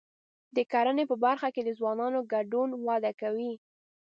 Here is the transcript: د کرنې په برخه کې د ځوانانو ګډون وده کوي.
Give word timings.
د 0.55 0.57
کرنې 0.71 1.03
په 1.11 1.15
برخه 1.25 1.47
کې 1.55 1.61
د 1.65 1.69
ځوانانو 1.79 2.19
ګډون 2.33 2.69
وده 2.87 3.11
کوي. 3.21 3.53